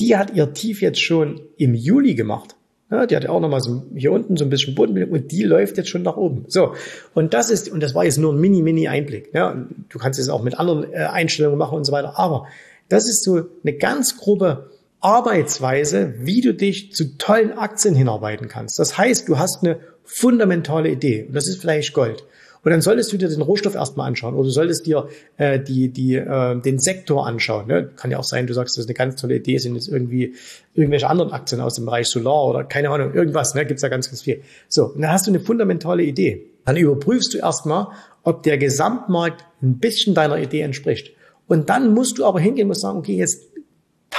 die 0.00 0.16
hat 0.16 0.34
ihr 0.34 0.54
Tief 0.54 0.80
jetzt 0.80 1.00
schon 1.00 1.42
im 1.58 1.74
Juli 1.74 2.14
gemacht. 2.14 2.56
Ja, 2.90 3.06
die 3.06 3.14
hat 3.14 3.24
ja 3.24 3.30
auch 3.30 3.40
nochmal 3.40 3.60
so 3.60 3.84
hier 3.94 4.10
unten 4.10 4.36
so 4.36 4.44
ein 4.44 4.50
bisschen 4.50 4.74
Bodenbildung 4.74 5.12
und 5.12 5.30
die 5.30 5.44
läuft 5.44 5.76
jetzt 5.76 5.88
schon 5.88 6.02
nach 6.02 6.16
oben. 6.16 6.44
So. 6.48 6.74
Und 7.14 7.34
das 7.34 7.50
ist, 7.50 7.68
und 7.70 7.80
das 7.80 7.94
war 7.94 8.04
jetzt 8.04 8.18
nur 8.18 8.32
ein 8.32 8.40
mini, 8.40 8.62
mini 8.62 8.88
Einblick. 8.88 9.30
Ja, 9.32 9.64
du 9.88 9.98
kannst 9.98 10.18
es 10.18 10.28
auch 10.28 10.42
mit 10.42 10.58
anderen 10.58 10.92
äh, 10.92 10.96
Einstellungen 10.96 11.58
machen 11.58 11.76
und 11.76 11.84
so 11.84 11.92
weiter. 11.92 12.18
Aber 12.18 12.46
das 12.88 13.08
ist 13.08 13.22
so 13.22 13.42
eine 13.62 13.76
ganz 13.76 14.16
grobe 14.16 14.70
Arbeitsweise, 15.00 16.14
wie 16.18 16.40
du 16.40 16.52
dich 16.52 16.92
zu 16.92 17.16
tollen 17.16 17.52
Aktien 17.52 17.94
hinarbeiten 17.94 18.48
kannst. 18.48 18.78
Das 18.78 18.98
heißt, 18.98 19.28
du 19.28 19.38
hast 19.38 19.62
eine 19.62 19.78
fundamentale 20.04 20.90
Idee 20.90 21.26
und 21.26 21.34
das 21.34 21.48
ist 21.48 21.60
vielleicht 21.60 21.94
Gold. 21.94 22.24
Und 22.62 22.70
dann 22.70 22.82
solltest 22.82 23.12
du 23.12 23.16
dir 23.16 23.28
den 23.28 23.40
Rohstoff 23.40 23.74
erstmal 23.74 24.06
anschauen 24.06 24.34
oder 24.34 24.44
du 24.44 24.50
solltest 24.50 24.86
dir 24.86 25.08
äh, 25.38 25.58
die, 25.58 25.88
die, 25.88 26.16
äh, 26.16 26.60
den 26.60 26.78
Sektor 26.78 27.26
anschauen. 27.26 27.66
Ne? 27.66 27.90
Kann 27.96 28.10
ja 28.10 28.18
auch 28.18 28.24
sein, 28.24 28.46
du 28.46 28.52
sagst, 28.52 28.76
das 28.76 28.84
ist 28.84 28.88
eine 28.88 28.94
ganz 28.94 29.20
tolle 29.20 29.36
Idee, 29.36 29.58
sind 29.58 29.74
jetzt 29.74 29.88
irgendwie 29.88 30.34
irgendwelche 30.74 31.08
anderen 31.08 31.32
Aktien 31.32 31.60
aus 31.60 31.74
dem 31.74 31.86
Bereich 31.86 32.08
Solar 32.08 32.46
oder 32.46 32.64
keine 32.64 32.90
Ahnung, 32.90 33.14
irgendwas, 33.14 33.54
ne? 33.54 33.64
gibt's 33.64 33.82
ja 33.82 33.88
ganz, 33.88 34.08
ganz 34.08 34.22
viel. 34.22 34.42
So, 34.68 34.86
und 34.86 35.00
dann 35.00 35.10
hast 35.10 35.26
du 35.26 35.30
eine 35.30 35.40
fundamentale 35.40 36.02
Idee. 36.02 36.46
Dann 36.66 36.76
überprüfst 36.76 37.32
du 37.32 37.38
erstmal, 37.38 37.88
ob 38.22 38.42
der 38.42 38.58
Gesamtmarkt 38.58 39.44
ein 39.62 39.78
bisschen 39.78 40.14
deiner 40.14 40.38
Idee 40.38 40.60
entspricht. 40.60 41.12
Und 41.50 41.68
dann 41.68 41.94
musst 41.94 42.18
du 42.18 42.24
aber 42.24 42.38
hingehen 42.38 42.68
und 42.68 42.78
sagen, 42.78 42.98
okay, 42.98 43.16
jetzt 43.16 43.49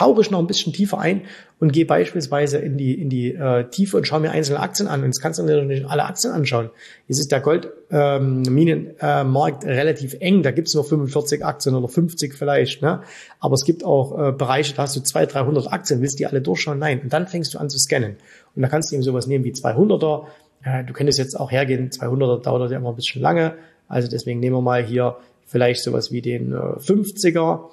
tauche 0.01 0.22
ich 0.22 0.31
noch 0.31 0.39
ein 0.39 0.48
bisschen 0.48 0.74
tiefer 0.74 0.98
ein 0.98 1.22
und 1.60 1.74
gehe 1.74 1.86
beispielsweise 1.86 2.58
in 2.58 2.75
die, 2.75 3.00
in 3.00 3.10
die 3.10 3.36
äh, 3.36 3.70
Tiefe 3.70 3.98
und 3.98 4.08
schaue 4.08 4.22
mir 4.22 4.31
einzelne 4.31 4.60
Aktien 4.60 4.88
an. 4.88 5.01
Und 5.01 5.05
jetzt 5.08 5.22
kannst 5.22 5.38
du 5.38 5.46
dir 5.46 5.62
nicht 5.62 5.86
alle 5.86 6.05
Aktien 6.05 6.34
anschauen. 6.34 6.72
Jetzt 7.08 7.20
ist 7.20 7.31
der 7.31 7.39
Goldminenmarkt 7.39 9.63
ähm, 9.63 9.70
äh, 9.70 9.74
relativ 9.74 10.15
eng. 10.20 10.41
Da 10.41 10.50
gibt's 10.50 10.74
nur 10.74 10.84
45 10.84 11.46
Aktien 11.46 11.75
oder 11.75 11.88
50 11.88 12.34
vielleicht. 12.34 12.81
Ne? 12.81 13.01
Aber 13.39 13.53
es 13.53 13.63
gibt 13.63 13.84
auch 13.84 14.29
äh, 14.29 14.31
Bereiche, 14.31 14.74
da 14.74 14.81
hast 14.84 14.96
du 14.96 15.01
200, 15.01 15.36
300 15.36 15.72
Aktien. 15.72 16.01
Willst 16.01 16.15
du 16.15 16.24
die 16.24 16.25
alle 16.25 16.41
durchschauen? 16.41 16.79
Nein. 16.79 17.01
Und 17.01 17.13
dann 17.13 17.27
fängst 17.27 17.53
du 17.53 17.60
an 17.60 17.70
zu 17.70 17.77
scannen. 17.77 18.15
Und 18.55 18.63
da 18.63 18.67
kannst 18.67 18.91
du 18.91 18.96
eben 18.96 19.03
sowas 19.03 19.27
nehmen 19.27 19.43
wie 19.43 19.51
200er. 19.51 20.25
Äh, 20.63 20.84
du 20.84 20.93
könntest 20.93 21.20
jetzt 21.20 21.39
auch 21.39 21.51
hergehen. 21.51 21.91
200er 21.91 22.41
dauert 22.41 22.72
ja 22.72 22.77
immer 22.77 22.89
ein 22.89 22.96
bisschen 22.96 23.22
lange. 23.22 23.53
Also 23.88 24.08
deswegen 24.08 24.39
nehmen 24.39 24.55
wir 24.55 24.62
mal 24.62 24.84
hier 24.84 25.17
vielleicht 25.46 25.84
sowas 25.84 26.12
wie 26.12 26.24
den 26.24 26.53
äh, 26.53 26.55
50er 26.55 27.70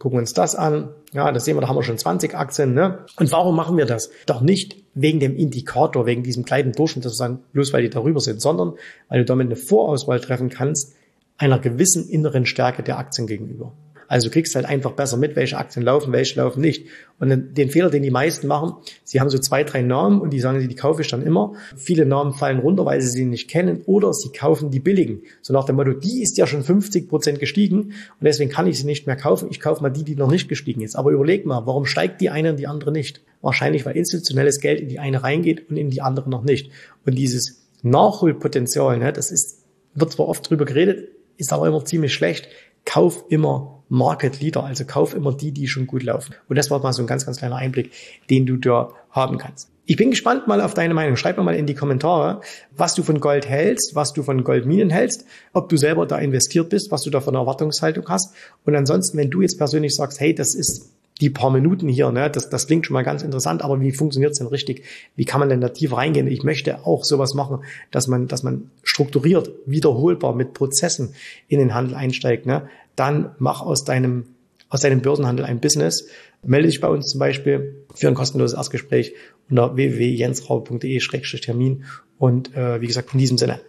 gucken 0.00 0.18
uns 0.18 0.32
das 0.32 0.56
an. 0.56 0.88
Ja, 1.12 1.30
das 1.30 1.44
sehen 1.44 1.56
wir, 1.56 1.60
da 1.60 1.68
haben 1.68 1.76
wir 1.76 1.82
schon 1.84 1.98
20 1.98 2.34
Aktien. 2.34 2.74
Ne? 2.74 3.04
Und 3.16 3.30
warum 3.30 3.54
machen 3.54 3.76
wir 3.76 3.84
das? 3.86 4.10
Doch 4.26 4.40
nicht 4.40 4.76
wegen 4.94 5.20
dem 5.20 5.36
Indikator, 5.36 6.06
wegen 6.06 6.24
diesem 6.24 6.44
kleinen 6.44 6.72
Durchschnitt, 6.72 7.04
sozusagen, 7.04 7.40
bloß 7.52 7.72
weil 7.72 7.82
die 7.82 7.90
darüber 7.90 8.20
sind, 8.20 8.40
sondern 8.40 8.72
weil 9.08 9.20
du 9.20 9.26
damit 9.26 9.46
eine 9.46 9.56
Vorauswahl 9.56 10.18
treffen 10.18 10.48
kannst 10.48 10.96
einer 11.36 11.58
gewissen 11.58 12.08
inneren 12.08 12.44
Stärke 12.44 12.82
der 12.82 12.98
Aktien 12.98 13.26
gegenüber. 13.26 13.72
Also 14.10 14.26
du 14.26 14.32
kriegst 14.32 14.56
halt 14.56 14.66
einfach 14.66 14.90
besser 14.90 15.16
mit, 15.16 15.36
welche 15.36 15.56
Aktien 15.56 15.84
laufen, 15.84 16.12
welche 16.12 16.40
laufen 16.40 16.60
nicht. 16.60 16.88
Und 17.20 17.56
den 17.56 17.70
Fehler, 17.70 17.90
den 17.90 18.02
die 18.02 18.10
meisten 18.10 18.48
machen, 18.48 18.72
sie 19.04 19.20
haben 19.20 19.30
so 19.30 19.38
zwei, 19.38 19.62
drei 19.62 19.82
Namen 19.82 20.20
und 20.20 20.30
die 20.30 20.40
sagen, 20.40 20.68
die 20.68 20.74
kaufe 20.74 21.02
ich 21.02 21.08
dann 21.08 21.22
immer. 21.22 21.52
Viele 21.76 22.04
Namen 22.06 22.32
fallen 22.32 22.58
runter, 22.58 22.84
weil 22.84 23.00
sie 23.00 23.08
sie 23.08 23.24
nicht 23.24 23.48
kennen 23.48 23.82
oder 23.86 24.12
sie 24.12 24.32
kaufen 24.32 24.72
die 24.72 24.80
billigen. 24.80 25.22
So 25.42 25.52
nach 25.52 25.64
dem 25.64 25.76
Motto, 25.76 25.92
die 25.92 26.22
ist 26.22 26.36
ja 26.38 26.48
schon 26.48 26.64
50 26.64 27.08
Prozent 27.08 27.38
gestiegen 27.38 27.82
und 27.82 27.92
deswegen 28.24 28.50
kann 28.50 28.66
ich 28.66 28.80
sie 28.80 28.84
nicht 28.84 29.06
mehr 29.06 29.14
kaufen. 29.14 29.46
Ich 29.48 29.60
kaufe 29.60 29.80
mal 29.80 29.90
die, 29.90 30.02
die 30.02 30.16
noch 30.16 30.30
nicht 30.30 30.48
gestiegen 30.48 30.80
ist. 30.80 30.96
Aber 30.96 31.12
überleg 31.12 31.46
mal, 31.46 31.64
warum 31.66 31.86
steigt 31.86 32.20
die 32.20 32.30
eine 32.30 32.50
und 32.50 32.56
die 32.56 32.66
andere 32.66 32.90
nicht? 32.90 33.22
Wahrscheinlich, 33.42 33.86
weil 33.86 33.96
institutionelles 33.96 34.58
Geld 34.58 34.80
in 34.80 34.88
die 34.88 34.98
eine 34.98 35.22
reingeht 35.22 35.70
und 35.70 35.76
in 35.76 35.88
die 35.88 36.02
andere 36.02 36.28
noch 36.28 36.42
nicht. 36.42 36.72
Und 37.06 37.14
dieses 37.14 37.68
Nachholpotenzial, 37.82 38.98
ne, 38.98 39.12
das 39.12 39.30
ist, 39.30 39.60
wird 39.94 40.10
zwar 40.10 40.26
oft 40.26 40.50
drüber 40.50 40.64
geredet, 40.64 41.10
ist 41.36 41.52
aber 41.52 41.68
immer 41.68 41.84
ziemlich 41.84 42.12
schlecht. 42.12 42.48
Kauf 42.84 43.24
immer 43.28 43.79
Market 43.90 44.40
Leader, 44.40 44.64
also 44.64 44.84
kauf 44.84 45.14
immer 45.14 45.34
die, 45.34 45.52
die 45.52 45.68
schon 45.68 45.86
gut 45.86 46.04
laufen. 46.04 46.34
Und 46.48 46.56
das 46.56 46.70
war 46.70 46.78
mal 46.78 46.92
so 46.92 47.02
ein 47.02 47.06
ganz, 47.06 47.26
ganz 47.26 47.38
kleiner 47.38 47.56
Einblick, 47.56 47.90
den 48.30 48.46
du 48.46 48.56
da 48.56 48.90
haben 49.10 49.36
kannst. 49.36 49.68
Ich 49.84 49.96
bin 49.96 50.10
gespannt 50.10 50.46
mal 50.46 50.60
auf 50.60 50.72
deine 50.72 50.94
Meinung. 50.94 51.16
Schreib 51.16 51.36
mir 51.36 51.42
mal 51.42 51.56
in 51.56 51.66
die 51.66 51.74
Kommentare, 51.74 52.40
was 52.76 52.94
du 52.94 53.02
von 53.02 53.18
Gold 53.18 53.48
hältst, 53.48 53.96
was 53.96 54.12
du 54.12 54.22
von 54.22 54.44
Goldminen 54.44 54.88
hältst, 54.88 55.26
ob 55.52 55.68
du 55.68 55.76
selber 55.76 56.06
da 56.06 56.18
investiert 56.18 56.68
bist, 56.68 56.92
was 56.92 57.02
du 57.02 57.10
da 57.10 57.18
eine 57.18 57.38
Erwartungshaltung 57.38 58.08
hast. 58.08 58.32
Und 58.64 58.76
ansonsten, 58.76 59.18
wenn 59.18 59.30
du 59.30 59.42
jetzt 59.42 59.58
persönlich 59.58 59.96
sagst, 59.96 60.20
hey, 60.20 60.32
das 60.32 60.54
ist 60.54 60.92
die 61.20 61.30
paar 61.30 61.50
Minuten 61.50 61.88
hier, 61.88 62.10
ne, 62.10 62.30
das, 62.30 62.48
das 62.48 62.66
klingt 62.66 62.86
schon 62.86 62.94
mal 62.94 63.02
ganz 63.02 63.22
interessant, 63.22 63.62
aber 63.62 63.80
wie 63.80 63.92
funktioniert 63.92 64.32
es 64.32 64.38
denn 64.38 64.46
richtig? 64.46 64.84
Wie 65.16 65.24
kann 65.24 65.40
man 65.40 65.48
denn 65.48 65.60
da 65.60 65.68
tiefer 65.68 65.98
reingehen? 65.98 66.26
Ich 66.26 66.42
möchte 66.42 66.86
auch 66.86 67.04
sowas 67.04 67.34
machen, 67.34 67.60
dass 67.90 68.08
man, 68.08 68.26
dass 68.26 68.42
man 68.42 68.70
strukturiert, 68.82 69.52
wiederholbar 69.66 70.34
mit 70.34 70.54
Prozessen 70.54 71.14
in 71.48 71.58
den 71.58 71.74
Handel 71.74 71.94
einsteigt. 71.94 72.46
Ne? 72.46 72.68
Dann 72.96 73.34
mach 73.38 73.60
aus 73.60 73.84
deinem, 73.84 74.24
aus 74.68 74.80
deinem 74.80 75.02
Börsenhandel 75.02 75.44
ein 75.44 75.60
Business. 75.60 76.08
Melde 76.42 76.68
dich 76.68 76.80
bei 76.80 76.88
uns 76.88 77.08
zum 77.08 77.18
Beispiel 77.18 77.84
für 77.94 78.08
ein 78.08 78.14
kostenloses 78.14 78.56
Erstgespräch 78.56 79.14
unter 79.50 79.76
www.jensraube.de-termin. 79.76 81.84
Und 82.18 82.56
äh, 82.56 82.80
wie 82.80 82.86
gesagt, 82.86 83.12
in 83.12 83.18
diesem 83.18 83.36
Sinne, 83.36 83.60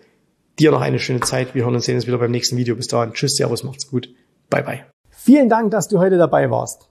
dir 0.58 0.72
noch 0.72 0.81
eine 0.81 1.00
schöne 1.00 1.20
Zeit. 1.22 1.53
Wir 1.53 1.65
hören 1.65 1.75
uns 1.75 1.86
sehen 1.86 1.96
uns 1.96 2.08
wieder 2.08 2.17
beim 2.17 2.31
nächsten 2.31 2.55
Video. 2.55 2.75
Bis 2.75 2.88
dahin. 2.88 3.13
Tschüss, 3.13 3.36
Servus, 3.36 3.63
macht's 3.63 3.89
gut. 3.89 4.10
Bye, 4.50 4.63
bye. 4.63 4.86
Vielen 5.10 5.50
Dank, 5.50 5.72
dass 5.72 5.88
du 5.88 6.00
heute 6.00 6.17
dabei 6.17 6.50
warst. 6.50 6.90